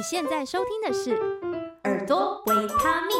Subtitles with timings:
[0.00, 1.10] 你现在收听的是
[1.84, 3.14] 《耳朵维他命》，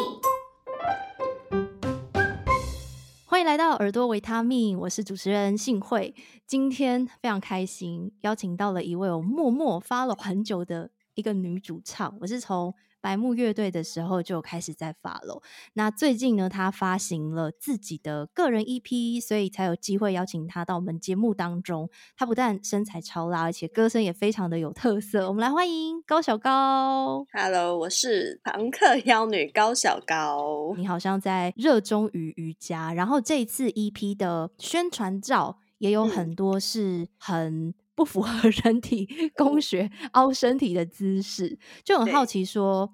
[3.26, 6.14] 欢迎来到《耳朵维他命》，我是主持人幸慧。
[6.46, 12.74] 今天非常开心，邀请到了一位我默默 follow 很久的一个女主唱，我是从。
[13.00, 15.42] 白木乐队的时候就开始在 follow，
[15.72, 21.88] 那最近呢，他发行了自己的个人 EP，所以才有机会邀请他到我们节目当中。
[22.16, 25.28] 他不但身材超辣，而且歌声也非常的有特色。
[25.28, 27.24] 我们来欢迎高小高。
[27.32, 30.74] Hello，我是庞克妖女高小高。
[30.76, 37.74] 你好像在热衷于瑜伽，然后这一次 EP 的宣传照也有很多是很。
[38.00, 42.90] 不符合 人体工学凹身体的姿势，就很好奇说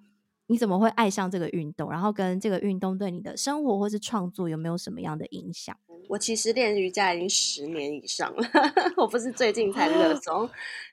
[0.48, 1.88] 你怎么会爱上这个运动？
[1.88, 5.76] 然后跟这个运动对你的生活或是创作有没有什么样的影响？
[6.08, 8.48] 我其实练瑜伽已经十年以上了，
[8.98, 10.50] 我不是最近才热衷。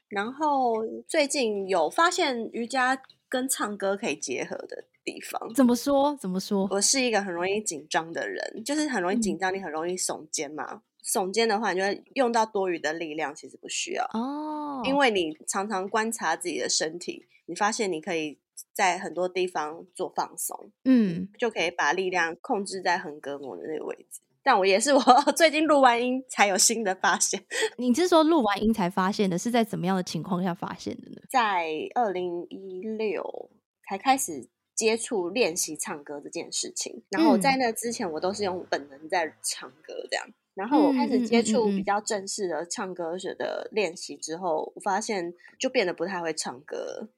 [0.09, 0.75] 然后
[1.07, 2.95] 最近有发现瑜伽
[3.27, 5.51] 跟唱歌可以结合的地方。
[5.55, 6.15] 怎么说？
[6.17, 6.67] 怎么说？
[6.69, 10.83] 我是一个很容易紧张的人，就是很容易紧张，你很容易耸肩嘛。
[11.03, 18.39] 耸肩的话，你就会用到多余的力量，其实不需要哦，因为你常常观察自己的身体，你发现你可以
[18.71, 24.21] 在很多地方做放松，嗯，就可以把力量控制在横膈膜的那个位置。
[24.45, 25.01] 但我也是 我
[25.37, 27.41] 最近录完音才有新的发现。
[27.77, 29.37] 你是说录完音才发现的？
[29.37, 31.21] 是在怎么样的情况下发现的呢？
[31.29, 33.49] 在二零一六
[33.87, 40.27] 才开始接触练习唱歌这件事情，然后在那之前我都是用本能在唱歌这样。
[40.55, 47.09] 然后我开始接触比较正式的唱歌学的练习之后，我发现就变得不太会唱歌，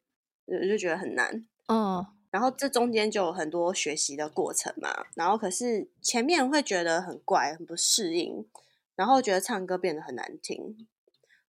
[0.45, 1.45] 我就觉得很难。
[1.67, 5.07] 哦，然后这中间就有很多学习的过程嘛。
[5.15, 8.47] 然后可是前面会觉得很怪，很不适应，
[8.95, 10.87] 然后觉得唱歌变得很难听。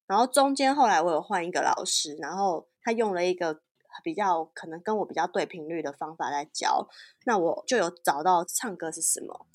[0.08, 3.60] 然后中间后来我有换一个老师，然后他用了一个
[4.02, 6.88] 比较可能跟我比较对频率的方法来教，
[7.26, 9.46] 那我就有找到唱歌是什么。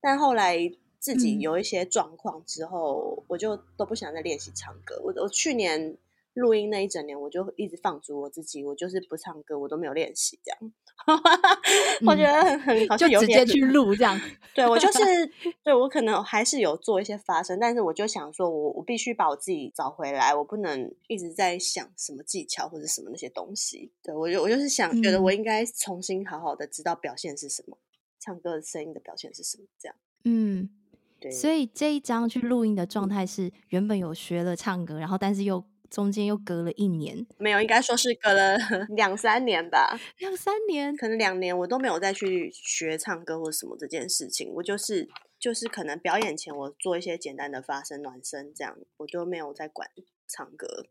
[0.00, 0.72] 但后来。
[0.98, 5.00] 自己有一些状况之后，嗯、我就都不想再练习唱歌。
[5.02, 5.96] 我我去年
[6.34, 10.72] 录音那一整年，我就一直放逐我自己，我就是不唱歌，我都没有练习这样。
[12.06, 14.20] 我觉得很很好，就直接去录这样。
[14.54, 14.98] 对，我就是
[15.62, 23.92] 对我可能还是有做一些发声，但是我就想说我我必须把我自己找回来，我不能一直在想什么技巧或者什么那些东西。
[24.02, 27.78] 对，我就我就是想、嗯、觉得我应该重新好好的知道表现是什么，
[28.18, 29.96] 唱歌的声音的表现是什么这样。
[30.24, 30.68] 嗯。
[31.20, 38.56] 对所以这一张去录音的状态是原本有学了唱歌，然后但是又中间又隔了一年，没有，应该说是隔了
[38.94, 45.08] 两三年吧，两三年，可能两年我都没有再去学唱歌或什么这件事情，我就是
[45.40, 49.88] 就是可能表演前我做一些简单的发声暖身这样，我就没有在管
[50.28, 50.86] 唱歌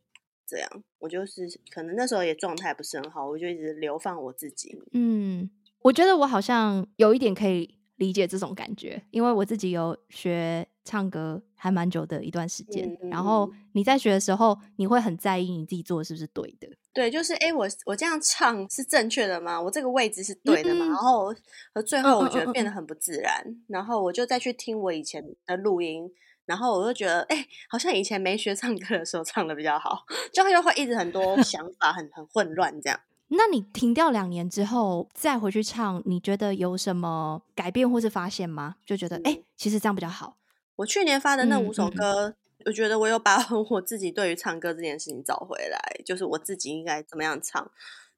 [0.48, 4.78] 这样，我就是可能那时候也状态不是很好，我就一直流放我自己。
[4.94, 5.50] 嗯，
[5.84, 7.77] 我觉得我好像有一点可以。
[7.98, 12.88] 理解这种感觉，因为我自己有学唱歌还蛮久的一段时间。
[13.02, 16.68] 嗯、然后你在学的时候，你会很在意你自己做的是不是对的？
[16.94, 19.62] 对，就是哎，我我这样唱是正确的吗？
[19.62, 20.86] 我这个位置是对的吗？
[20.86, 21.36] 嗯、然后
[21.74, 23.44] 和最后我觉得变得很不自然。
[23.68, 26.12] 然后我就再去听我以前的录音，
[26.46, 33.00] 然后我就觉得哎，好像以前没学唱歌的时候唱的比较好， 就又会一直很多想法很很混乱这样。
[33.30, 38.78] 那你停掉两年之后再回去唱，你觉得有什么改变或是发现吗？
[38.86, 40.38] 就觉得哎、其实这样比较好。
[40.78, 42.36] 我去年发的那五首歌，嗯嗯、
[42.66, 43.38] 我觉得我有把
[43.72, 47.70] 我自己对于唱歌这件事情找回来，就是我自己应该怎么样唱。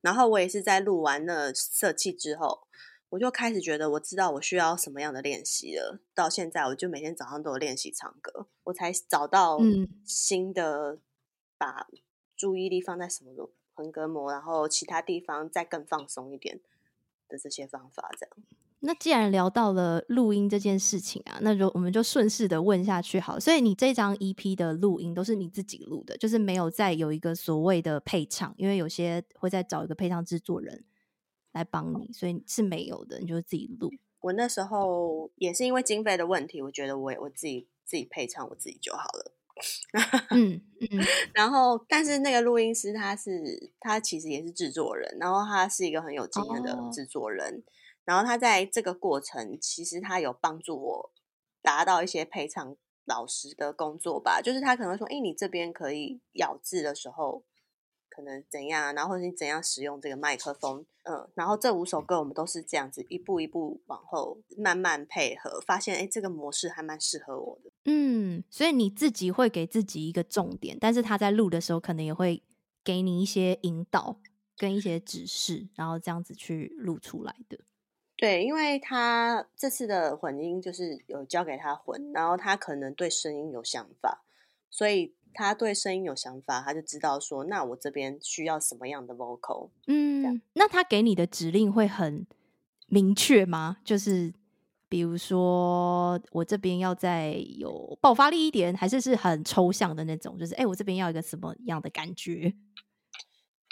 [0.01, 2.67] 然后我也是在录完了《色气》之后，
[3.09, 5.99] 我就开始觉得我知道我需要什么样的练习了。
[6.13, 9.57] 到现在，我就每天早上都有练习唱歌，我才找到
[10.05, 10.99] 新的
[11.57, 11.87] 把
[12.37, 13.51] 注意力放在什么都。
[13.79, 16.59] 横膈膜，然后其他地方再更放松一点
[17.29, 18.35] 的这些方法，这样。
[18.81, 23.39] 那既然聊到了录音这件事情啊，那就我们就顺势的问下去好。
[23.39, 30.83] 所以你这张 EP 的录音都是你自己录的，就是没有再有一个所谓的配唱，因为有些会再找一个配唱制作人
[31.53, 33.89] 来帮你，所以是没有的，你就是自己录。
[34.21, 39.33] 我那时候也是因为经费的问题，我觉得我我自己自己配唱我自己就好了。
[40.31, 47.63] 嗯嗯，然后但是那个录音师他是他其实也是制作人，然后他是一个很有经验的制作人，哦、
[48.05, 51.11] 然后他在这个过程其实他有帮助我
[51.61, 52.75] 达到一些配唱
[53.05, 57.43] 老师的工作吧，就是他可能会说，哎，你这边可以咬字的时候。
[58.09, 67.71] 可能怎样，然后或者你怎样使用这个麦克风，嗯，然后这五首歌我们都是这样子一步一步往后慢慢配合，发现哎，这个模式还蛮适合我的。
[67.85, 72.43] 嗯，所以你自己会给自己一个重点，但是他在录的时候可能也会
[72.83, 74.19] 给你一些引导。
[74.59, 77.57] 跟一些指示，然后这样子去录出来的。
[78.17, 84.21] 对，因为他这次的混音就是有交给他混，然后他可能对声音有想法，
[84.69, 89.69] 所以他对声音有想法，他就知道说，那我这边需要什么样的 vocal。
[89.87, 92.25] 嗯，那他给你的指令会很
[92.87, 93.77] 明确吗？
[93.83, 94.33] 就是
[94.87, 100.37] 比如说我这边要再有爆发力一点，还是是很抽象的那种？
[100.37, 102.53] 就是哎，我这边要一个什么样的感觉？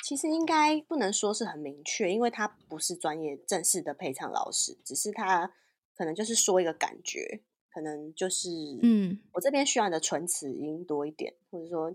[0.05, 5.51] 其实应该不能说是很明确，因为他不是专业正式的配唱老师，只是他
[5.95, 7.41] 可能就是说一个感觉，
[7.77, 8.49] 可能就是
[8.81, 11.93] 嗯，我这边需要你的唇齿音多一点，或者说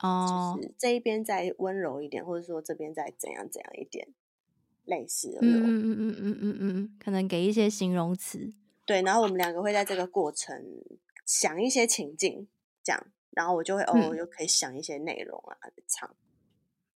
[0.00, 4.08] 哦，就是这一边再温柔一点，或者说这边再怎样怎样一点，
[4.86, 8.54] 类似的嗯嗯嗯嗯嗯嗯嗯，可能给一些形容词，
[8.86, 10.64] 对，然后我们两个会在这个过程
[11.26, 12.48] 想一些情境，
[12.82, 16.16] 这样，然后我就会哦，嗯、又可以想一些内容啊，唱。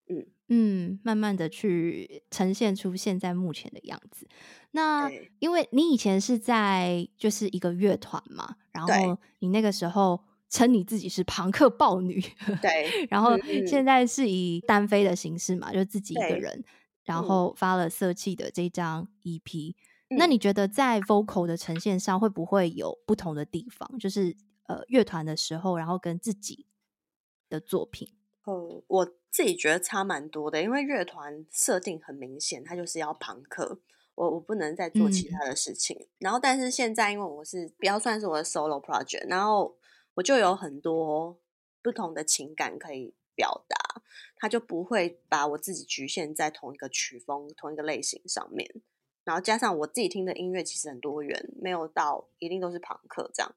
[0.08, 4.28] 嗯嗯，慢慢的去呈现出现在目前的样子。
[4.72, 10.20] 那因为你以前是在就是一个乐团嘛，然后你那个时候
[10.50, 12.20] 称你自己是庞克暴女，
[12.60, 13.06] 对。
[13.08, 16.62] 然后现在是以单飞的形式嘛，就自己一个人，
[17.04, 19.74] 然后发了色气的这张 EP。
[20.18, 23.98] 那你觉得在 vocal 的呈现上会不会有不同的地方？
[23.98, 24.36] 就是
[24.66, 26.66] 呃乐团的时候，然后跟自己
[27.48, 28.08] 的作品。
[28.44, 33.80] 哦，我自己觉得差蛮多的，因为乐团设定很明显，它就是要朋克，
[34.14, 35.96] 我我不能再做其他的事情。
[35.98, 39.78] 嗯、然后，但是现在因为我是比较算是我的 solo project，然后
[40.12, 41.40] 我就有很多
[41.80, 44.02] 不同的情感可以表达，
[44.36, 48.70] 他就不会把我自己局限在同一个曲风、同一个类型上面。
[49.24, 53.54] 然后加上我自己听的音乐其实很多元，没有到一定都是朋克这样。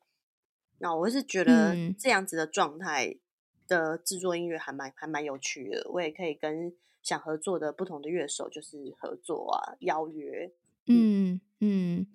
[0.79, 3.17] 那我是觉得这样子的状态。
[3.67, 6.73] 的制作音乐还蛮还蛮有趣的，我也可以跟
[7.03, 10.51] 想合作的不同的乐手就是合作啊，邀约。
[10.87, 12.07] 嗯嗯，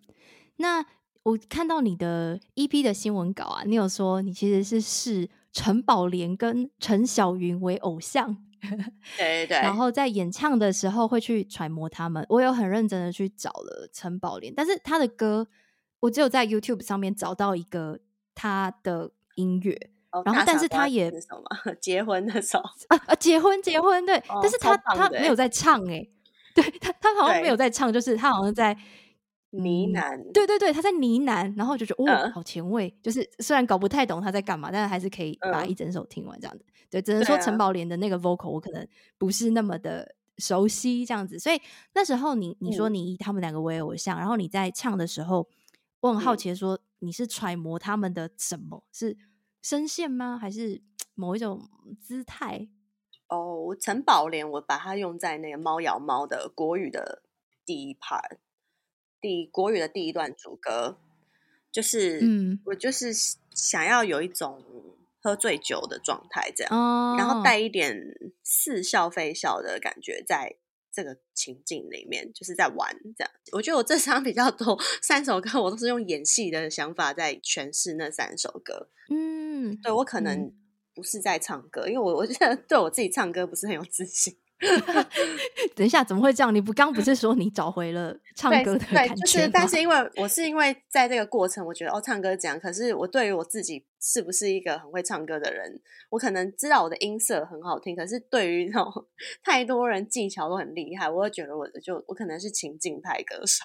[0.57, 0.85] 那
[1.23, 8.37] 我看到你的 EP 的新闻稿啊，你有说你其实是视陈宝莲跟陈小云为偶像，
[9.17, 12.25] 对对 对，然后在演唱的时候会去揣摩他们。
[12.29, 15.47] 我有很认真的去找了陈宝莲，但是他的歌
[16.01, 18.01] 我只有在 YouTube 上面找到一个
[18.35, 19.92] 他的音乐。
[20.25, 26.07] 然后，但是他也什么结婚的时候啊啊，结婚结婚对，但是他他没有在唱哎，
[26.55, 28.75] 对他他好像没有在唱，就是他好像在
[29.51, 36.65] 呢喃，对对对，他在呢喃，然后就觉得哦，好前卫，就是虽然搞不太懂他在干嘛，但是还是可以把一整首听完这样子。
[36.91, 38.87] 对，只能说陈宝莲的那个 vocal 我可能
[39.17, 41.59] 不是那么的熟悉这样子，所以
[41.95, 45.49] 那时候你你说你以他们两个为偶像，然后你在唱的时候，
[46.01, 48.85] 我很好奇说你是揣摩他们的什么？
[48.93, 49.17] 是？
[49.63, 50.37] 声线吗？
[50.37, 50.83] 还是
[51.15, 51.69] 某一种
[52.01, 52.69] 姿态？
[53.29, 57.23] 哦，陈宝莲，我把它用在那个猫咬猫的国语的
[57.65, 58.39] 第一 part，
[59.21, 60.99] 第国语的第一段主歌，
[61.71, 63.13] 就是，嗯，我就是
[63.55, 64.63] 想要有一种
[65.23, 67.97] 喝醉酒的状态，这样，哦，然后带一点
[68.43, 70.57] 似笑非笑的感觉在。
[70.93, 78.91] 这个情境里面就是在玩这样，我觉得我这张比较多三首歌，我都是用演戏的想法在诠释那三首歌。
[79.09, 80.53] 嗯，对，我可能
[80.95, 84.37] 不是在唱歌，嗯、因为我我觉得对我自己唱歌不是很有自信。
[85.75, 86.55] 等一下，怎么会这样？
[86.55, 89.17] 你不刚不是说你找回了唱歌的感觉吗？
[89.17, 92.59] 就是，但是因为我是因为在这个过程，我觉得哦，唱歌这样。
[92.59, 97.97] 可是我对于我自己是不是一个很会唱歌的人，我可能知道我的音色很好听。
[97.97, 99.07] 可是对于那种
[99.43, 103.65] 太多人技巧都很厉害，我会觉得我就我可能是情境派歌手。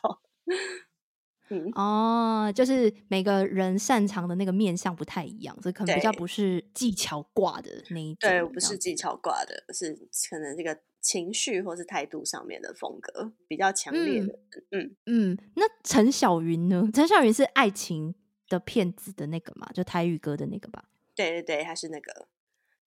[1.49, 8.29] 嗯哦，就是每个人擅长的那个面相不太一样，所以可能比较不是技巧挂的那一种。
[8.29, 9.93] 对，不是技巧挂的，是
[10.29, 14.39] 可能这个情绪或是态度上面的风格比较强烈的。
[14.71, 16.89] 嗯嗯，嗯，那陈小云呢？
[16.93, 18.13] 陈小云是爱情
[18.49, 19.69] 的骗子的那个嘛？
[19.73, 20.85] 就台语歌的那个吧？
[21.15, 22.27] 对对对，他是那个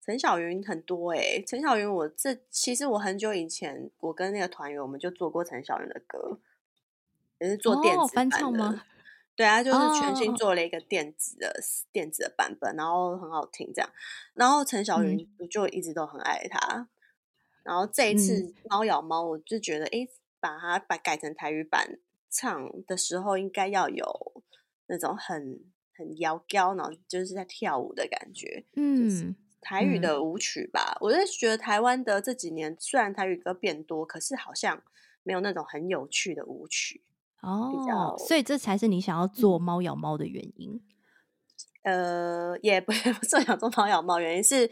[0.04, 1.44] 陈小云很多哎、欸。
[1.46, 6.38] 陈小云，我这其实我很久以前，我跟那个团员我们就做过陈小云的歌。
[7.40, 8.84] 也是做电子、哦、翻唱吗？
[9.36, 11.54] 对啊，就是全新做了一个电子的、哦、
[11.90, 13.90] 电子的版本，然后很好听这样。
[14.34, 16.76] 然后陈小云我就一直都很爱他。
[16.76, 16.88] 嗯、
[17.62, 20.08] 然后这一次猫咬猫，我就觉得，哎、嗯，
[20.40, 24.42] 把它把改成台语版唱的时候，应该要有
[24.88, 25.60] 那种很
[25.96, 28.66] 很摇高，然后就是在跳舞的感觉。
[28.74, 30.96] 嗯，就是台语的舞曲吧。
[30.96, 34.82] 嗯、我就觉得台湾的这几年虽然台语歌变多，可是好像
[35.22, 37.02] 没有那种很有趣的舞曲。
[37.42, 40.80] 哦，所以这才是你想要做猫咬猫的原因。
[41.82, 44.70] 呃，也不 不是想做猫咬猫，原因是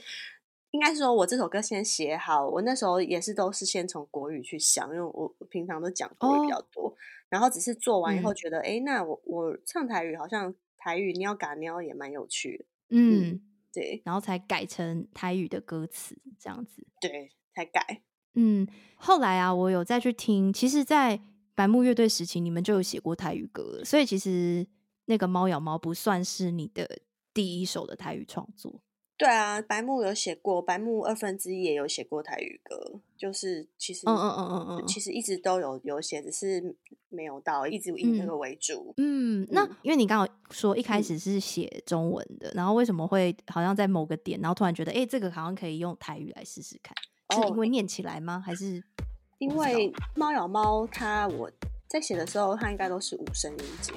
[0.73, 6.95] 应该是说我这首歌先写好，我那时候也是都是先从国语去想，因为我平常都讲国语比较多，哦、
[7.31, 13.41] 然后只是做完以后觉得，哎、嗯，那我我唱台语好像台语喵嘎喵也蛮有趣的，嗯，嗯，
[13.73, 18.03] 对，然后才改成台语的歌词这样子，对，才改，
[18.35, 21.19] 嗯，后来啊，我有再去听，其实，在
[21.59, 24.65] 白木乐队时期，你们就有写过台语歌了，所以其实
[25.07, 27.01] 那个猫咬猫不算是你的
[27.35, 28.81] 第一首的台语创作。
[29.17, 36.77] 对啊，白木有写过，白木二分之一也有写过台语歌，就是其实，嗯嗯嗯嗯嗯，其实一直都有有写，只是
[37.09, 38.95] 没有到，一直以那个为主。
[38.97, 46.95] 嗯，嗯，那因为你刚刚说一开始是写中文的，嗯，然后为什么会好像在某个点，然后突然觉得，哎，这个好像可以用台语来试试看，
[47.31, 48.41] 哦，是因为念起来吗？
[48.47, 48.81] 还是
[49.39, 51.51] 因为猫咬猫它我。
[51.91, 53.95] 在写的时候，它应该都是五声音节，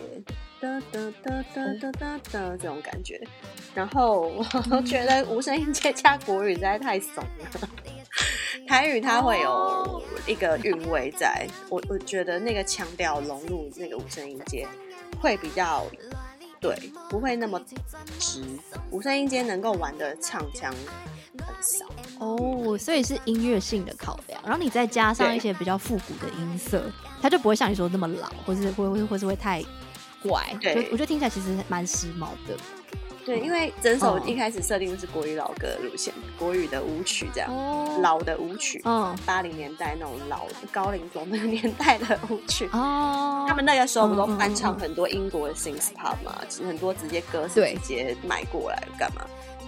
[0.62, 3.22] 哒哒哒哒哒哒哒这种感觉。
[3.76, 4.32] 然后
[4.72, 7.70] 我 觉得五声音阶加国语实在太怂了。
[8.66, 14.66] 台语它会有一个韵味在，我我觉得那个腔调融入那个五声音阶
[15.22, 15.86] 会比较
[16.62, 17.76] 对，不会那么直。
[18.92, 20.72] 五声音阶能够玩的唱腔
[21.38, 21.86] 很少
[22.20, 24.40] 哦，所以是音乐性的考量。
[24.44, 26.84] 然后你再加上一些比较复古的音色。
[27.22, 29.64] 它就不会像你说那么老，或是会会或是会太
[30.24, 30.44] 怪。
[30.60, 32.58] 对，我觉得听起来其实蛮时髦的。
[33.26, 42.68] 对，因为整首一开始设定的是国语老歌的路线，国语的舞曲这样，哦、老的舞曲，嗯，八零年代那种老的高龄风那个年代的舞曲。
[42.74, 49.26] 哦，他们那个时候不都翻唱很多英国的 pop 嘛，很多直接歌是直接买过来干嘛？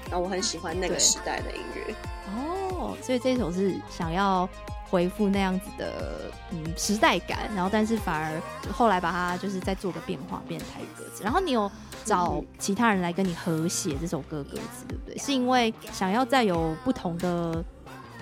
[0.10, 1.96] 然后我很喜欢那个时代的音乐。
[2.36, 4.48] 哦，所以这首是想要。
[4.90, 11.24] 回复那样子的嗯时代感，然后但是反而后来把它就是再做个变化，变成台语歌词。
[11.24, 11.72] 然后你有
[12.06, 15.18] 找其他人来跟你合写这首歌歌词，对不对？
[15.18, 17.64] 是因为想要再有不同的，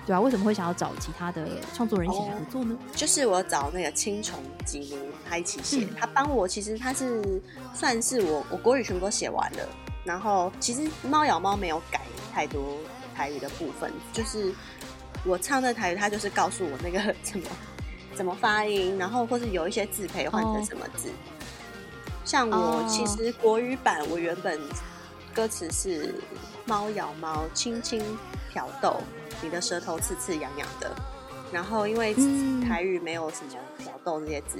[0.06, 0.20] 对啊？
[0.20, 2.76] 为什么会想要找其他的创作人一起来合作呢？
[2.94, 4.96] 就是我找那个青虫吉尼
[5.28, 7.40] 他一起写，嗯、他帮我，其实他是
[7.74, 9.68] 算是我我国语全部都写完了，
[10.04, 12.00] 然后其实猫咬猫没有改
[12.32, 12.78] 太多
[13.14, 14.52] 台语的部分，就是。
[15.24, 17.46] 我唱的台语，他就是告诉我那个 怎么
[18.16, 21.06] 怎么发音，然后或是有一些字可以换成什么字。
[21.06, 21.16] Oh.
[22.24, 24.60] 像我其实国语版，我原本
[25.34, 26.14] 歌词是
[26.64, 28.02] “猫咬猫，轻轻
[28.50, 29.00] 挑逗，
[29.42, 30.90] 你的舌头刺刺痒痒的”，
[31.52, 32.14] 然后因为
[32.66, 34.58] 台语没有什么挑逗这些字，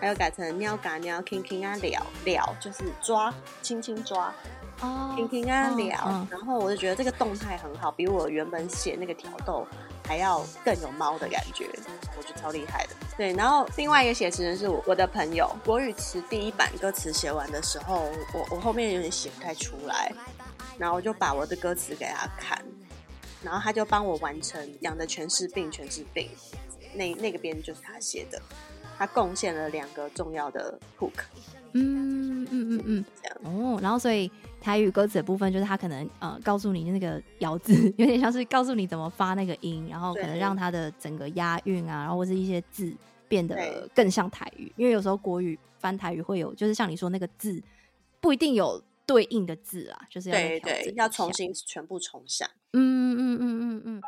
[0.00, 4.32] 还有改成“喵嘎喵，轻轻啊撩撩”，就是抓，轻轻抓。
[4.80, 6.32] 哦，轻轻啊撩，oh, oh.
[6.32, 9.64] 然后我就觉得这个动态很好，比我原本写那个挑逗
[10.06, 11.66] 还要更有猫的感觉，
[12.16, 12.94] 我觉得超厉害的。
[13.16, 20.12] 对，然后另外一个写词人是我我的朋友，国语词第一版歌词写完的时候，我我后面有点写不太出来，
[20.78, 22.62] 然后我就把我的歌词给他看，
[23.42, 26.28] 然后他就帮我完成养的全是病，全是病，
[26.94, 28.40] 那那个边就是他写的，
[28.98, 31.12] 他贡献了两个重要的 hook。
[31.72, 34.30] 嗯嗯嗯嗯，这样哦，然后所以。
[34.62, 42.94] 台语歌词的部分，就是他可能呃告诉你那个咬字， 有点像是告诉你怎么发那个音，然后可能让他的整个押韵啊，然后或是一些字
[43.28, 44.72] 变得更像台语。
[44.76, 47.60] 因为有时候国语翻台语会有，就是像你说那个字
[48.20, 52.48] 不一定有对应的字啊，就是要对对要重新全部重想。
[52.72, 54.02] 嗯嗯嗯嗯嗯。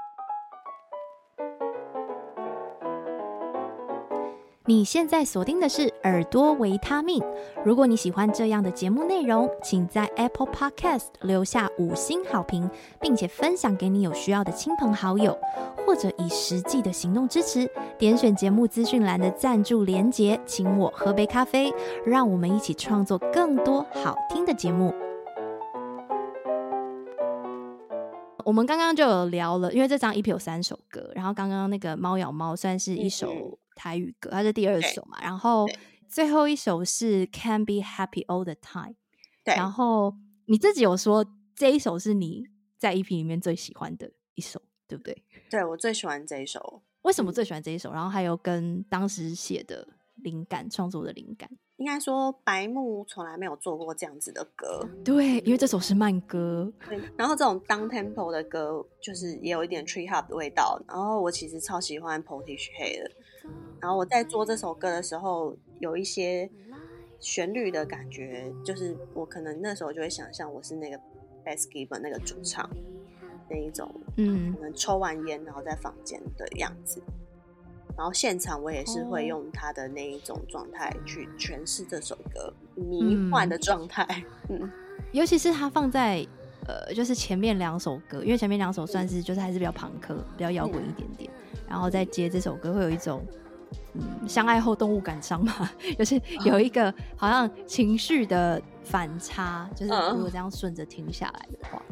[4.67, 7.23] 你现在锁定的是耳朵维他命。
[7.67, 15.39] 如果你喜欢这样的节目内容，请在 Apple Podcast 留下五星好评，并且分享给你有需要的亲朋好友，
[15.85, 17.71] 或者以实际的行动支持。
[17.99, 21.71] 点选节目资讯栏的赞助连结，请我喝杯咖啡，
[22.07, 24.95] 让我们一起创作更多好听的节目。
[28.47, 33.59] 我们刚刚就有聊了，因为这张 EP 有三首歌，然后刚刚那个猫咬猫算是一首。
[33.75, 35.67] 台语歌，它是第二首嘛，然后
[36.09, 38.95] 最后一首是 Can Be Happy All the Time。
[39.45, 40.15] 对，然后
[40.47, 42.45] 你自己有说这一首是你
[42.79, 45.23] 在 EP 里面最喜欢的一首，对不对？
[45.51, 46.83] 对，我最喜欢这一首。
[47.03, 47.93] 为什么最喜欢这一首？
[47.93, 51.51] 然后还有跟当时写的灵感、创作的灵感。
[51.77, 56.73] 应该说白木从来没有做过这样子的歌，对，因为这首是慢歌。
[56.89, 60.81] 对，然后这种 down tempo 的歌，就是也有一点 tree hop 的味道。
[60.87, 63.11] 然后我其实超喜欢 Portishead 的。
[63.81, 66.51] 然后我在做这首歌的时候，有一些
[67.21, 70.97] 旋律的感觉，就是我可能那时候就会想象我是那个
[71.45, 72.69] Bass Gibbon 那个主唱
[73.51, 77.03] 那一种，嗯，可能抽完烟然后在房间的样子。
[77.97, 84.25] 然后现场我也是会用他的那一种状态去诠释这首歌，迷幻的状态。
[84.49, 84.69] 嗯，
[85.13, 86.27] 尤其是他放在
[86.67, 91.31] 呃，就是前面两首歌，因为前面两首算是就是还是比较朋克、比较摇滚一点点，
[91.75, 93.21] 然后再接这首歌，会有一种
[93.95, 101.83] 嗯，相爱后动物感伤嘛， 就是有一个 好像情绪的反差，就是如果这样顺着听下来的话。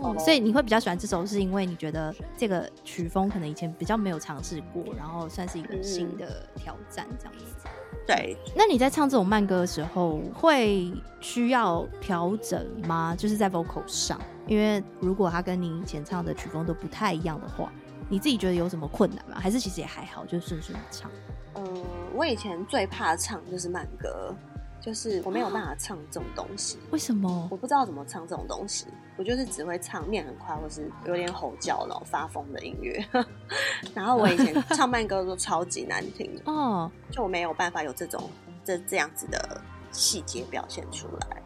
[0.00, 7.68] 哦，所以你会比较喜欢这首，是因为你觉得这个曲风可能以前比较没有尝试过，然后算是一个新的挑战这样子。
[8.06, 13.14] 对，那你在唱这种慢歌的时候，会需要调整吗？
[13.14, 17.70] 就是在 vocal 上，因为如果他跟你以前唱的曲风都不太一样的话，
[18.08, 19.38] 你自己觉得有什么困难吗？
[19.40, 21.10] 还是其实也还好，就顺顺的唱？
[21.54, 21.84] 嗯，
[22.14, 24.34] 我以前最怕唱就是慢歌。
[24.80, 27.48] 就是我没有办法唱这种东西，为什么？
[27.50, 28.84] 我不知道怎么唱这种东西，
[29.16, 33.02] 我就是只会唱念很快，或是有点吼叫然后发疯的音乐。
[33.94, 38.28] 然后我以前唱慢歌都超级难听 哦，就我没有办法有这种
[38.62, 39.58] 这这样子的
[39.90, 41.42] 细节表现出来。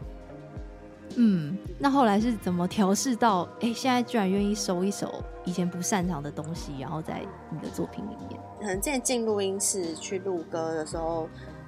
[1.15, 3.43] 嗯，那后来是怎么调试到？
[3.61, 8.39] 哎、欸，现在居然愿意收一首以前不擅长的东西，然后在你的作品里面？
[8.59, 11.27] 可能之前进录音室去录歌的时候。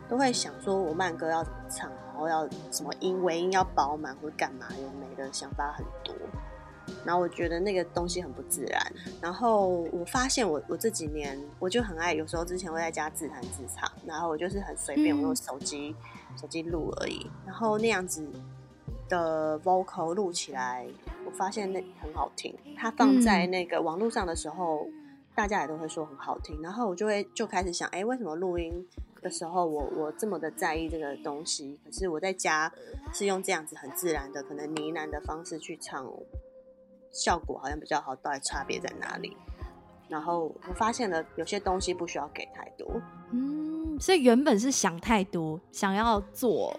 [0.09, 6.13] 都会想说，我慢歌要怎么唱，然后要什么音，尾音要饱满或者干嘛，有没的想法很多。
[7.05, 8.91] 然后我觉得那个东西很不自然。
[9.21, 15.95] 然后我发现我我这几年我就很爱，有时候之前会在家自弹自唱，然后我就是很随便，我用手机、
[16.29, 17.25] 嗯、手机录而已。
[17.45, 18.27] 然后那样子
[19.11, 20.87] 的 vocal 录起来，
[21.25, 22.55] 我发现那很好听。
[22.77, 24.93] 它放在那个网络上的时候，嗯、
[25.35, 26.61] 大家也都会说很好听。
[26.61, 28.87] 然后我就会就开始想，哎，为什么录音
[29.21, 32.71] 的时候我，我我这么的在意这个东西，可是我在家
[33.11, 36.07] 是用这样子很自然的，可能呢喃的方式去唱，
[37.11, 39.35] 效果好像比较好，到底差别在哪里？
[40.07, 42.85] 然后我发现了有些东西不需要给太多，
[43.31, 46.77] 嗯，所以原本是想太多，想要做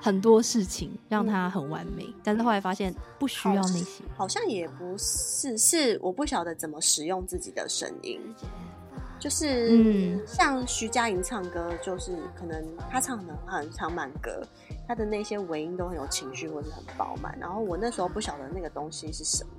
[0.00, 8.20] 很多事情让它很完美，嗯，但是后来发现不需要那些，好，像也不是，是我不晓得怎么使用自己的声音。
[9.18, 14.46] 就是，嗯，像徐佳莹唱歌，就是可能她唱的很唱慢歌，
[14.86, 17.36] 她的那些尾音都很有情绪，或是很饱满。
[17.40, 19.50] 然后我那时候不晓得那个东西是什么，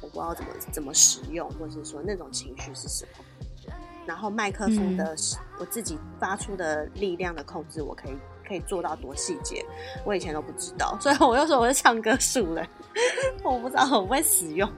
[0.00, 3.72] 我不知道怎么怎么使用，或是说那种情绪是什么。
[4.04, 5.18] 然后麦克风的，嗯，
[5.60, 9.64] 我自己发出的力量的控制，我可以可以做到多细节，
[10.04, 12.68] 我以前都不知道， 所以我又说我是唱歌术人，
[13.42, 14.70] 我不知道我不会使用。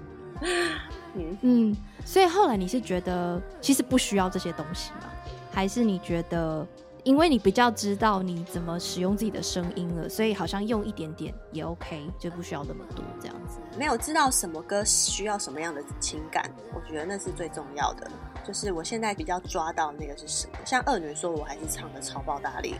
[1.15, 1.77] 嗯嗯。
[2.05, 5.11] 所以后来你是觉得其实不需要这些东西吗？
[5.53, 6.65] 还是你觉得
[7.03, 13.59] 因为你比较知道你怎么使用自己的声音了，所以好像用一点点也 OK，就不需要那么多这样子？
[13.77, 18.09] 没有知道什么歌需要什么样的情感，我觉得那是最重要的。
[18.47, 22.77] 就是我现在比较抓到那个是什么，像二女说我还是唱的超爆大力，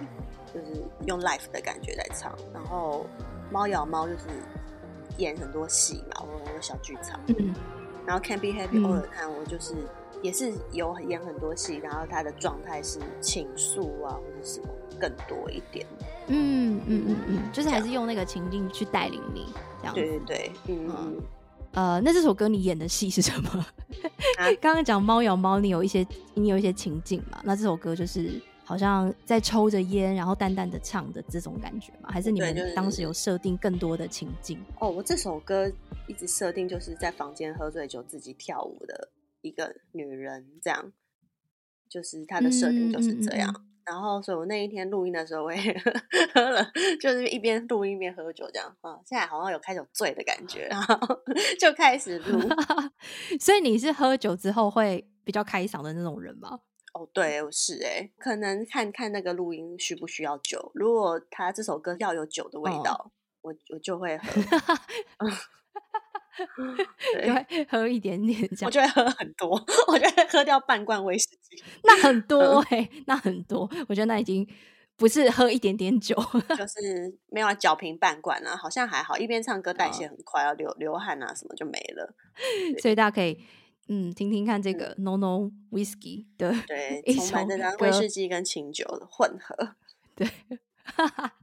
[0.57, 2.33] 就是用 l i f e 的感觉在唱。
[2.55, 3.05] 然后
[3.51, 4.21] 猫咬猫就是
[5.19, 7.21] 演很多戏嘛，我有小剧场。
[7.39, 7.55] 嗯
[8.07, 9.75] 然后 Can't Be Happy All the Time，我就是
[10.23, 14.69] 也是有演很多戏，然后他的状态是倾诉啊，或者什么
[15.01, 15.85] 更多一点。
[16.29, 19.93] 嗯嗯嗯嗯，就是还是用那个情境去带领你这样。
[19.93, 21.23] 对对对，嗯嗯。
[21.73, 23.67] 呃，那这首歌你演的戏是什么？
[24.63, 27.41] 刚刚讲猫咬猫，你有一些你有一些情境嘛？
[27.43, 32.11] 那这首歌就是好像在抽着烟，然后淡淡的唱的这种感觉吗？
[32.13, 34.63] 还是你们当时有设定更多的情境？
[34.81, 35.73] 哦，我这首歌。
[36.09, 39.09] 一直设定就是在房间喝醉酒自己跳舞的
[39.41, 40.93] 一个女人，这样，
[41.89, 43.51] 就是她的设定就是这样。
[43.51, 45.77] 嗯嗯嗯、然后，所以我那一天录音的时候，我也
[46.33, 46.65] 喝了，
[47.01, 49.01] 就是一边录音一边喝酒，这样啊。
[49.05, 50.97] 现在好像有开始有醉的感觉，然后
[51.59, 52.39] 就开始录。
[53.41, 56.61] 所以你是喝酒之后会比较开嗓的那种人吗？
[56.97, 60.73] 哦，对，我是哎、欸，可能看看那个录音需不需要酒。
[60.75, 64.27] 如果他这首歌要有酒的味道，哦、我我就会喝。
[67.15, 69.51] 对，喝一点点这样，我就会喝很多，
[69.89, 74.47] 我就会喝掉半罐威士忌，那很多哎、欸，那很多，我觉得那已经
[74.99, 76.15] 不是喝一点点酒，
[76.57, 82.15] 就是没有搅平半罐啊，好像还好，一边唱歌代谢很快，要流流汗啊什么就没了，
[82.83, 83.43] 所以大家可以
[83.89, 89.75] 嗯听听看这个 No No Whiskey 的对， 充满这张威士忌跟清酒的混合，
[90.17, 90.29] 对。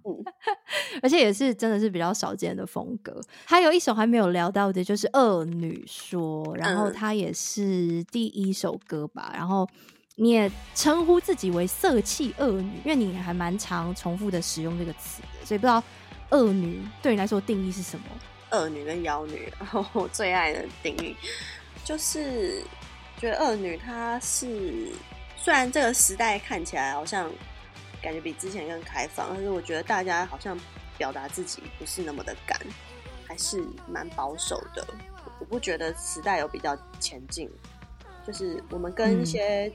[0.06, 0.24] 嗯，
[1.04, 3.20] 而且也是真的是比较少见的风格。
[3.44, 9.32] 还有一首还没有聊到的，就是《恶女说》，然后它也是第一首歌吧。
[9.36, 9.68] 然后
[10.16, 15.84] 你也称呼自己为“色气恶女”，因为你还蛮常重复的使用这个词，所以不知道
[16.32, 18.06] “恶女”对你来说定义是什么？
[18.52, 21.14] 恶女跟妖女，然后我最爱的定义
[21.84, 22.64] 就是
[23.18, 24.90] 觉得二女她是
[25.38, 27.32] 虽然这个时代看起来好像。
[28.02, 30.60] 感觉比之前更开放，但是我觉得大家好像
[30.98, 32.60] 表达自己不是那么的敢，
[33.26, 34.86] 还是蛮保守的。
[35.40, 37.50] 我不觉得时代有比较前进，
[38.28, 39.72] 就是我们跟一些。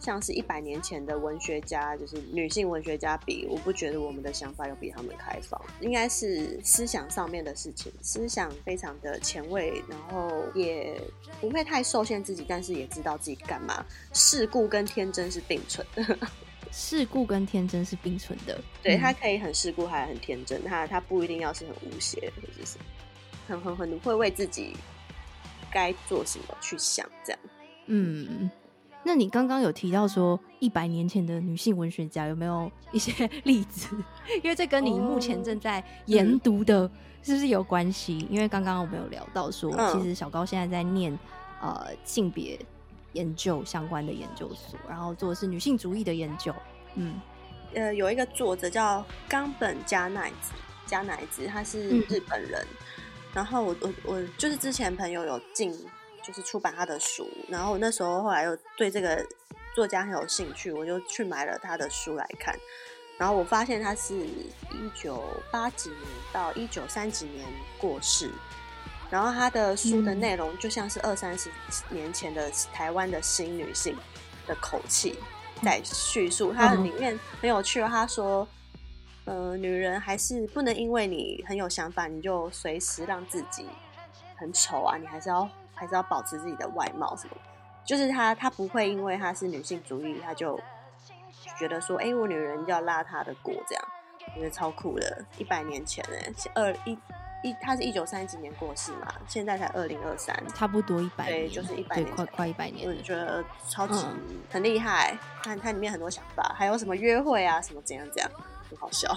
[0.00, 10.98] 嗯像是一百年前的文学家，就是女性文学家比，我不觉得我们的想法有比他们开放，应该是思想上面的事情，思想非常的前卫，然后也
[11.38, 13.84] 不会太受限自己，但是也知道自己干嘛。
[14.14, 16.18] 世故跟天真是并存的，
[16.72, 22.78] 世故跟天真是并存的，对，他可以很世故，还很天真，他他不一定要是很无邪，或者是
[23.46, 24.74] 很很很会为自己
[25.70, 27.40] 该做什么去想，这样，
[27.86, 28.50] 嗯。
[29.02, 33.96] 那你刚刚有提到说一百年前的女性文学家有没有一些 例子？
[34.42, 36.88] 因为这跟你目前正在研读的
[37.22, 38.26] 是不是有关系？
[38.30, 41.18] 因为刚刚我们有聊到说，其实小高现在在念
[41.62, 42.58] 呃性别
[43.14, 46.54] 研究相关的研究所，然后做的是女性主义的研究。
[46.96, 47.18] 嗯，
[47.74, 50.52] 呃，有一个作者叫冈本加奈子，
[50.84, 52.86] 加奈子她是日本人，嗯、
[53.32, 55.74] 然后我我我就是之前朋友有进。
[56.22, 59.24] 就是出版他的书，然后那时候后来又对这个
[59.74, 62.54] 作家很有兴趣，我就去买了他的书来看。
[63.18, 66.00] 然后我发现他是一九八几年
[66.32, 67.46] 到一九三几年
[67.78, 68.30] 过世，
[69.10, 71.50] 然后他的书的内容就像是二三十
[71.90, 73.94] 年前的台湾的新女性
[74.46, 75.18] 的口气
[75.62, 76.52] 在叙述。
[76.52, 78.48] 他里面很有趣，他说
[79.26, 83.66] ：“呃，女人还是不能因为你很有想法，你就随时让自己
[84.36, 85.46] 很丑啊，你还是要。”
[85.80, 87.34] 还是要保持自己的外貌什么，
[87.86, 90.60] 就是他，他不会因为他是女性主义，他就
[91.58, 93.84] 觉得说，哎、欸，我女人要拉他的锅这样，
[94.34, 95.24] 我觉得超酷的。
[95.38, 96.98] 一百年前哎，二一
[97.42, 102.86] 一，他是一九三几年过世嘛，现在才二零二三，差不多一百年，对，就是一百年，快快一百年。
[102.86, 108.30] 我觉得超级、嗯、很厉害，看它里面很多想法，还有什么约会啊，什么怎样怎样。
[108.70, 109.12] 很好笑，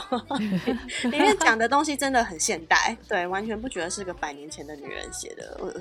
[1.09, 5.71] 里面讲的东西真的很现代，对，完全不觉得是个百年前的女人写的，我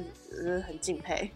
[0.67, 1.31] 很敬佩，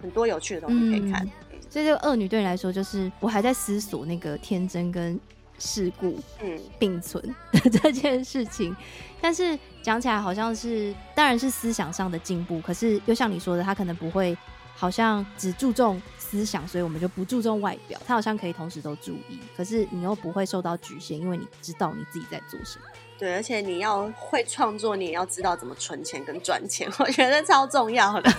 [0.00, 1.22] 很多有趣的东西可以看。
[1.52, 5.20] 嗯、所以这个恶女对你来说，就是我还在思索那个天真跟
[5.58, 8.74] 世故嗯并存的 这件事情，
[9.20, 14.36] 但是讲起来好像是，当然是思想上的进步，可是又像你说的，他可能不会。
[14.74, 18.00] 好像只注重思想，所以我们就不注重外表。
[18.06, 22.84] 他好像可以同时都注意，可是你又不会受到局限，因为你知道你自己在做什么。
[23.16, 28.32] 对，而且你要会创作，你也要知道怎么存钱跟赚钱， 我觉得超重要的。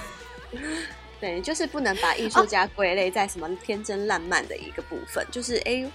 [1.20, 5.26] 对，就是不能把艺术家归类在什么天真烂漫的一个部分。
[5.32, 5.90] 就是哎、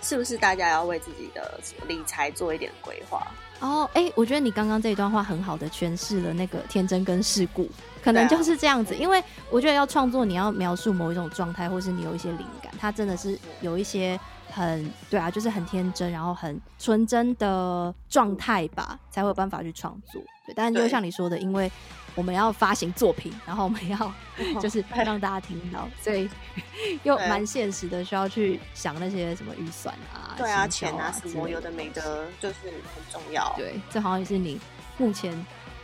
[0.00, 3.26] 是不是大家要为自己的理财做一点规划？
[3.62, 7.66] 哦，哎、欸，我觉得你刚刚这一段话很好的诠释了那个天真跟世故。
[8.02, 14.18] 可能就是这样子，因为我觉得要创作，你要描述某一种状态，或是你有一些灵感，它真的是有一些
[14.52, 20.22] 很对啊，就是很天真，然后很纯真的状态吧，才会有办法去创作。
[20.46, 21.70] 对，但是就像你说的，因为
[22.14, 24.14] 我们要发行作品，然后我们要
[24.60, 26.28] 就是让大家听到，所以
[27.02, 33.52] 又蛮现实的，需要去想那些什么预算啊、对啊、钱啊什么有的没的，就是很重要。
[33.56, 34.60] 对，这好像也是你
[34.98, 35.32] 目前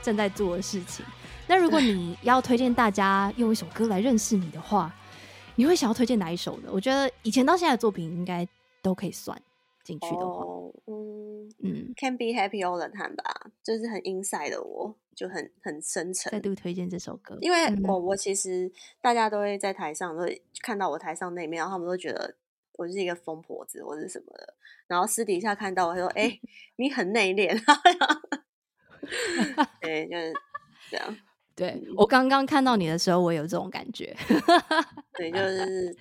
[0.03, 1.05] 正在做的事情。
[1.47, 4.93] 那如果你 要推荐大家用一首歌来认识你的话，
[5.55, 6.69] 你会想要推荐哪一首呢？
[6.71, 8.47] 我觉得以前到现在的作品应该
[8.89, 9.41] 都可以算
[9.85, 16.33] 进去的话，哦、嗯嗯，Can be happy all the time 吧，就是很 inside 的我，就很很深沉。
[16.33, 18.73] 再度推荐这首歌，因为我、嗯、我其实
[19.03, 22.35] 大家都会在台上都会看到我台上那一面，然后他们都觉得
[22.79, 24.55] 我是一个疯婆子或者什么的，
[24.87, 26.41] 然后私底下看到我说：“哎、欸，
[26.77, 27.55] 你很内敛。
[29.83, 30.33] ”对，就是
[30.91, 31.17] 这样。
[31.59, 34.17] 对，我刚刚看到你的时候，我有这种感觉。
[35.15, 35.93] 对，就是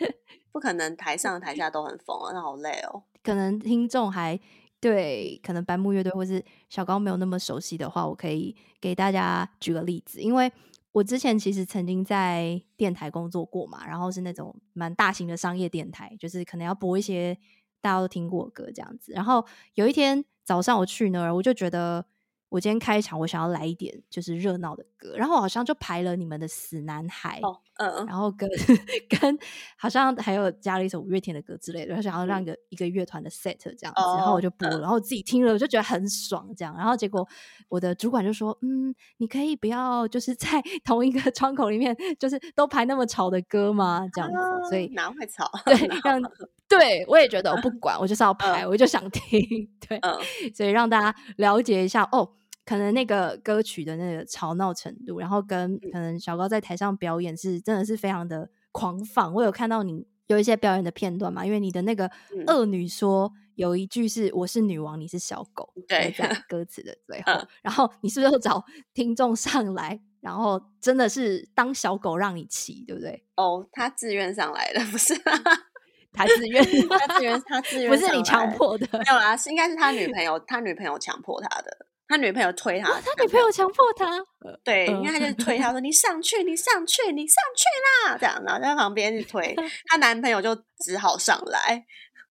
[0.52, 3.02] 不可能台 上台下都很疯啊，那好累哦。
[3.24, 4.40] 可能听众还
[4.80, 10.22] 对，可能白木乐队或是小高没有那么熟悉的话，我可以给大家举个例子。
[10.22, 10.52] 因为
[10.92, 17.36] 我之前其实曾经在电台工作过嘛，然后是那种蛮大型的商业电台，就是可能要播一些
[17.82, 19.12] 大家都听过的歌这样子。
[19.14, 19.44] 然后
[19.74, 22.06] 有一天早上我去那儿，我就觉得。
[22.50, 27.42] 我今天开场，我想要来一点就是热闹的歌，然后好像就排了你们的《死男孩》，
[27.78, 28.50] 嗯，然后跟
[29.10, 29.38] 跟
[29.78, 37.28] 好像还有加了一首五月天的歌之类的，然后想要让一个、嗯、一个乐团的 set 这样子，哦、然后我就播了，然后我自己听了我就觉得很爽，这样，然后结果
[37.70, 44.08] 我的主管就说，嗯，你可以不要就是在 同一个窗口里面，就是都排那么吵的歌吗？
[44.14, 45.50] 这样子，啊、所以哪会吵？
[45.66, 46.22] 对，这样
[46.68, 49.42] 对我也觉得我不 管，我就是要排，嗯、我就想听，
[49.88, 50.18] 对，嗯、
[50.54, 52.34] 所以让大家了解一下哦。
[52.68, 59.34] 可能那个歌曲的那个吵闹程度，然后跟可能小高在台上表演是真的是非常的狂放。
[59.34, 62.12] 我有看到你有一些表演的片段嘛，因为你的那个
[62.46, 67.48] 恶女说有一句是“我是女王，你是小狗”，对，在歌词的最后。
[67.62, 68.62] 然后你是不是又找
[68.94, 70.02] 听众上来？
[70.20, 73.24] 然后真的是当小狗让你骑，对不对？
[73.38, 75.14] 哦，他自愿上来的，不是？
[76.12, 78.86] 他自愿，他自愿，他自愿，不是你强迫的。
[78.92, 81.87] 没有啦，是应该是他女朋友，他女朋友强迫他的。
[82.08, 84.18] 他女朋友推他，他女朋友强迫他，
[84.64, 89.54] 对，因为他就推他说：“你上去，你上去，你上去啦！”这样，然后在旁边去推，
[89.88, 91.86] 他男朋友就只好上来，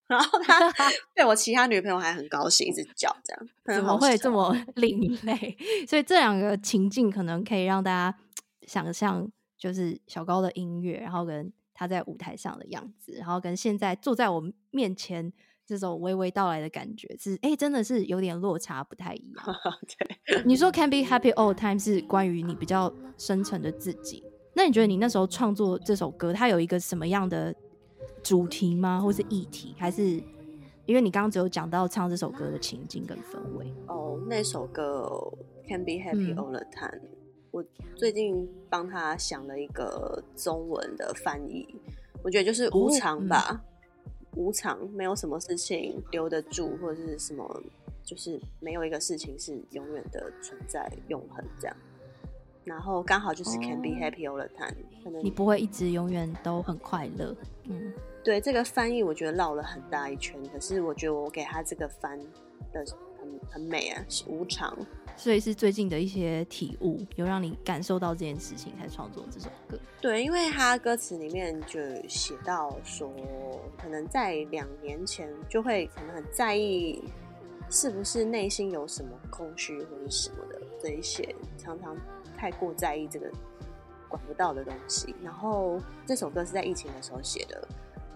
[0.08, 0.72] 然后他
[1.14, 5.56] 对我其他女朋友还很高兴，一直叫这样，怎么会这么另类？
[5.86, 8.18] 所以这两个情境可能可以让大家
[8.66, 15.32] 想象，就是小高的音乐，然后跟他在舞台上的样子，然后跟现在坐在我们面前。
[15.70, 19.56] 这种娓娓道来的感觉是，哎，真的是有点落差，不太一样。
[20.26, 24.24] 对，你说 Can be happy all time 是关于你比较深层的自己。
[24.52, 27.54] 那你觉得你那时候创作这首歌，它有一个什么样的
[28.20, 29.00] 主题吗？
[29.00, 29.76] 或是议题？
[29.78, 30.20] 还是
[30.86, 33.72] 因为你刚刚只有讲到唱这首歌的情境跟氛围？
[33.86, 35.08] 哦，那首歌
[35.68, 37.08] Can be happy all the time，嗯，
[37.52, 41.64] 我最近帮他想了一个中文的翻译，
[42.24, 43.46] 我觉得就是无常吧。
[43.50, 43.60] 哦嗯
[44.36, 47.62] 无常，没有什么事情留得住，或者是什么，
[48.04, 51.76] 就是没有一个事情是永远的存在、永恒这样。
[52.62, 57.34] 然后刚好就是 can be happy all the time，可能你不会一直永远都很快乐。
[57.64, 62.18] 嗯，对，这个翻译我觉得绕了很大一圈，可是我觉得我给他这个翻
[62.72, 62.84] 的
[63.18, 64.76] 很很美啊，无常。
[65.20, 69.78] 所以是最近的一些体悟，有让你感受到这件事情才创作这首歌。
[70.00, 71.78] 对，因为他歌词里面就
[72.08, 73.12] 写到说，
[73.76, 77.04] 可能在两年前就会可能很在意，
[77.68, 81.94] 是不是内心有什么空虚或者什么的这一些，常常
[82.34, 83.30] 太过在意这个
[84.08, 85.14] 管不到的东西。
[85.22, 87.68] 然后这首歌是在疫情的时候写的，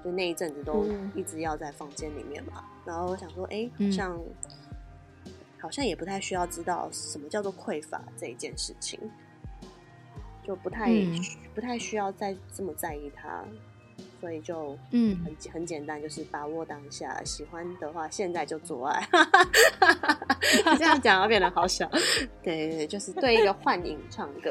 [0.03, 2.65] 就那一阵子都一直要在房间里面嘛。
[2.65, 4.19] 嗯、然后我想说，哎，好像。
[5.65, 9.01] 好像也不太需要知道什么叫做匮乏这一件事情，
[10.47, 11.19] 就不太、嗯、
[11.55, 13.43] 不太需要再这么在意它，
[14.21, 19.09] 所以就嗯很很简单，就是把握当下，喜欢的话现在就做爱。
[20.77, 21.89] 这样讲要变得好小，
[22.43, 24.51] 对对对，就是对一个幻影唱歌，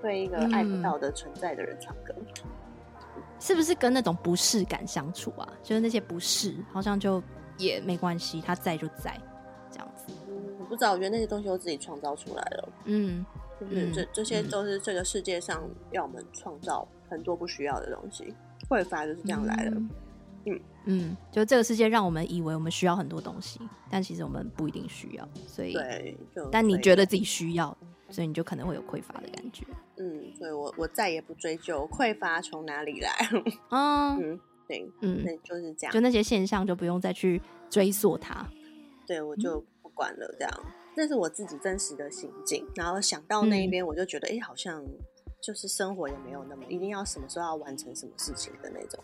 [0.00, 2.14] 对一个爱不到的存在的人唱歌，
[3.38, 5.46] 是不是跟那种不适感相处啊？
[5.62, 7.22] 就是那些不适，好像就
[7.58, 9.14] 也没关系，他在就在。
[10.72, 12.68] 不知道，我觉得那些东西都自己创造出来了。
[12.86, 13.26] 嗯，
[13.60, 18.32] 就是这这些都是这个世界上要我们创造很多不需要的东西，
[18.70, 19.76] 匮乏就是这样来的。
[20.46, 25.28] 嗯嗯，就这个世界让我们以为我们需要很多东西，但其实我们不一定需要。
[25.46, 26.16] 所以对，
[26.50, 27.76] 但你觉得自己需要，
[28.08, 29.66] 所以你就可能会有匮乏的感觉。
[29.98, 33.10] 嗯，所以我我再也不追究匮乏从哪里来。
[33.68, 38.46] 嗯嗯，对，嗯，那就是这样，就那些现象就不用再去追溯它。
[39.06, 39.62] 对，我就。
[39.96, 40.50] 嗯完了，这样，
[40.96, 42.66] 那是我自己真实的心境。
[42.74, 44.84] 然后想到那一边，我就觉得，哎、嗯欸，好像
[45.40, 49.02] 就是生活也没有那么一定要什么时候要完成什么事情的那种。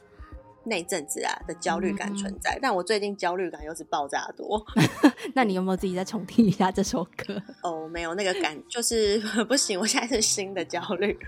[0.65, 4.63] 那阵子啊的焦虑感存在，嗯、但我最近焦虑感又是爆炸多。
[5.35, 7.41] 那你有没有自己再重听一下这首歌？
[7.63, 9.79] 哦，没有，那个感就是 不行。
[9.81, 11.19] 我现在是新的焦虑，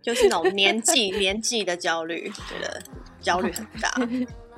[0.00, 2.82] 就是那种年纪年纪的焦虑，觉得
[3.20, 3.92] 焦虑很大。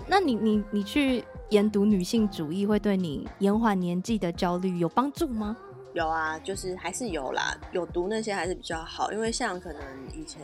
[0.06, 1.24] 那你你你去。
[1.50, 5.56] 研读女性主义会对你延缓年纪的焦虑有帮助吗？
[5.94, 9.82] 有啊，就是还是有啦，有读那些还是比较好，因为像可能
[10.14, 10.42] 以前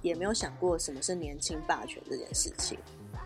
[0.00, 2.78] 也没有想过什么是年轻霸权这件事情，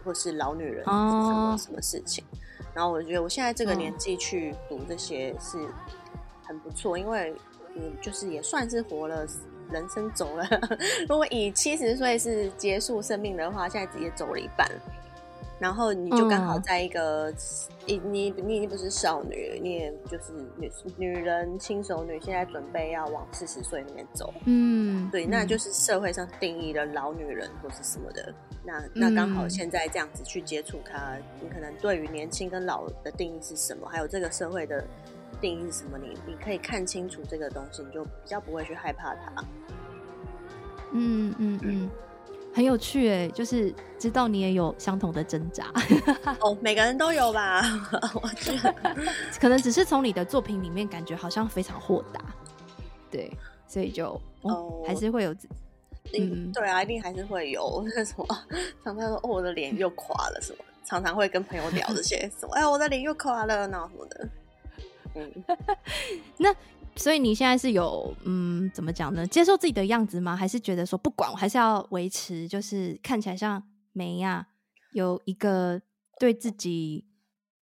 [0.03, 2.25] 或是老女人什么什么事情。
[2.31, 2.41] Oh.
[2.75, 5.59] 然后我觉得我现在这个年纪去读这些是
[6.43, 7.33] 很不错，因为
[7.77, 9.27] 嗯，就是也算是活了
[9.71, 10.45] 人生走了。
[11.09, 14.67] 如果以七十岁是结束生命的话，现在直接走了一半。
[15.65, 17.33] 然后你就刚好在一个，
[17.87, 24.35] 你你你已经不是少女，你也就是女女人轻熟女，现在准备要往四十岁那边走。
[24.45, 28.31] 嗯，对，那就是社会上定义的老女人或是什么的。
[28.63, 34.85] 那那刚好现在这样子去接触她，你可能对于年轻跟老的定义是什么，还有这个社会的
[35.41, 39.43] 定义是什么，你你可以看清楚这个东西，你就比较不会去害怕它。
[40.93, 41.85] 嗯嗯嗯。
[41.85, 41.91] 嗯
[42.55, 45.73] 很有趣哎，就是知道你也有相同的挣扎。
[46.41, 47.63] 哦，每个人都有吧？
[48.15, 48.73] 我觉得。
[49.41, 52.21] 可能只是从你的作品里面感觉好像非常豁达，
[53.11, 53.31] 对，
[53.67, 54.07] 所以就
[54.43, 54.85] 哦，哦。
[54.87, 55.35] 还是会有，
[56.17, 58.27] 嗯，对啊，一定还是会有那 什么，
[58.85, 64.29] 常常说哦，我的脸又垮了什么，常常会跟朋友聊这些什么，哎，我的脸又垮了，那什么的，
[65.17, 65.45] 嗯，
[66.39, 66.55] 那。
[66.97, 69.27] 所以你现在是有嗯，怎么讲呢？
[69.27, 70.37] 接受自己的样子吗？
[70.37, 74.47] 还是觉得说不管，我还是要维持，就是看起来像梅亚
[74.93, 75.81] 有一个
[76.19, 77.05] 对自己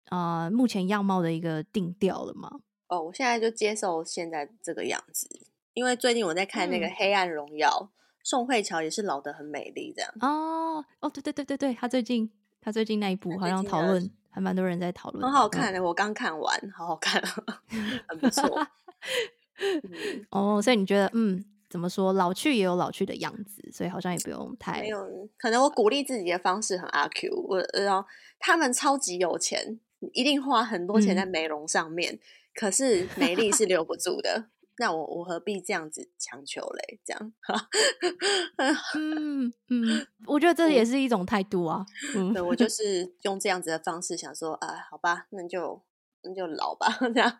[0.10, 2.50] 呃目前样貌的一个定调了吗？
[2.88, 5.28] 哦，我现在就接受现在这个样子，
[5.74, 7.90] 因为最近我在看那个《黑暗荣耀》，嗯，
[8.24, 10.12] 宋慧乔也是老得很美丽，这样。
[10.22, 17.22] 哦哦，对对对对对，她最近她最近那一部好像讨论还蛮多人在讨论，很好看的，嗯，我刚看完，好好看，
[18.08, 18.66] 很不错。
[20.31, 21.43] 哦，所以你觉得嗯？
[21.69, 22.13] 怎么说？
[22.13, 25.29] 老去也有老去的样子，所以好像也不用太没有。
[25.38, 28.07] 可能我鼓励自己的方式很阿 Q，我然后
[28.39, 29.77] 他们超级有钱，
[30.13, 32.19] 一定花很多钱在美容上面，嗯、
[32.55, 34.45] 可是美丽是留不住的。
[34.77, 37.01] 那我我何必这样子强求嘞？
[37.03, 37.33] 这样，
[38.95, 41.86] 嗯嗯，我觉得这也是一种态度啊。
[42.15, 45.81] 嗯，对，我就 是用这样子的方式想说啊，好吧，那就
[46.23, 47.39] 那就老吧， 这样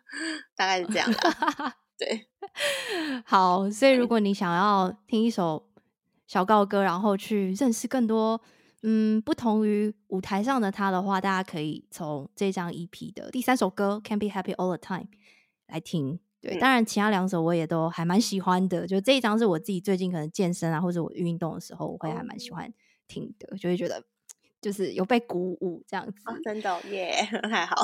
[0.56, 1.18] 大概是这样的。
[1.98, 2.28] 对，
[3.26, 5.68] 好，所以如果你想要听一首
[6.26, 8.40] 小告歌，然后去认识更多，
[8.82, 15.04] 嗯，不同于舞台上的他的话，大家可以从这张 EP 的第三首歌《Can't Be Happy All the Time》
[15.66, 16.20] 来听。
[16.40, 22.72] 对，嗯、当然其他两首我也都还蛮喜欢的，就这一张是我自己最近可能健身啊，或者我运动的时候，我会还蛮喜欢
[23.08, 24.04] 听的，就会觉得
[24.60, 26.20] 就是有被鼓舞这样子。
[26.26, 27.12] 哦、真的耶，
[27.50, 27.76] 还好，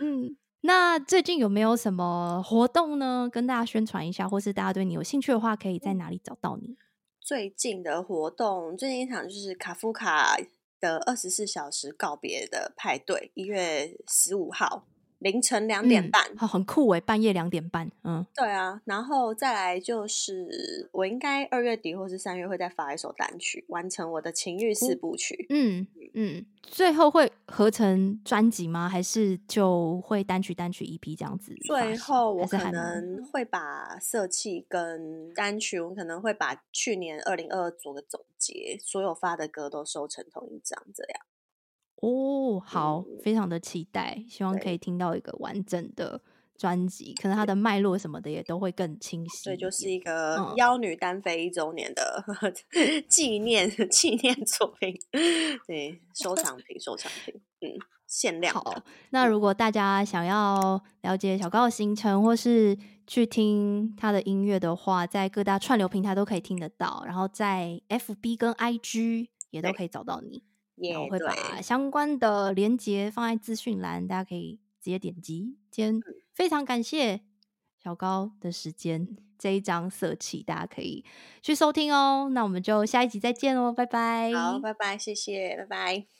[0.00, 0.36] 嗯。
[0.62, 3.30] 那最近有没有什么活动呢？
[3.32, 6.76] 跟大家宣传一下，或是大家对你有兴趣的话，可以在哪里找到你？
[7.18, 10.36] 最近的活动，最近一场就是卡夫卡
[10.78, 14.86] 的二十四小时告别的派对，一月十五号。
[15.20, 28.88] 凌晨两点半，嗯，很酷诶，半夜两点半，嗯，对啊，然后再来就是我应该二月底或是三月会再发一首单曲，完成我的情欲四部曲，嗯嗯，最后会合成专辑吗？
[28.88, 31.54] 还是就会单曲单曲 EP 这样子？
[31.66, 41.20] 最后我可能会把色气跟单曲，我可能会把去年二零二二做个总结，所有发的歌都收成同一张，这样。
[42.00, 46.20] 哦，好，非常的期待，希望可以听到一个完整的
[46.56, 49.44] 专辑，可能它的脉络什么的也都会更清晰。
[49.44, 52.24] 对，就是一个妖女单飞一周年的
[53.08, 54.94] 纪、嗯、念纪念作品，
[55.66, 58.54] 对，收藏品，收藏品，嗯，限量。
[58.54, 70.42] 好，那如果大家想要了解小高的行程，或是去听他的音乐的话，在各大串流平台都可以听得到，然后在 FB 跟 IG 也都可以找到你。
[70.98, 75.56] 我会把相关的连接放在资讯栏，大家可以直接点击。
[75.70, 76.00] 今天
[76.32, 77.20] 非常感谢
[77.82, 81.04] 小高的时间，这一张色气大家可以
[81.42, 82.30] 去收听哦。
[82.32, 84.32] 那我们就下一集再见喽，拜拜。
[84.32, 86.19] 好，拜拜，谢谢，拜拜。